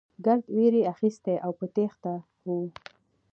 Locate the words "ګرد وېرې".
0.25-0.81